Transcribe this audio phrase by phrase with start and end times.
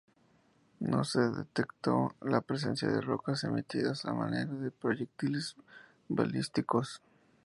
[0.79, 5.55] No se detectó la presencia de rocas emitidas a manera de proyectiles
[6.09, 7.03] balísticos.